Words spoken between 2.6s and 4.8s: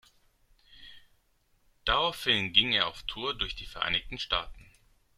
er auf Tour durch die Vereinigten Staaten.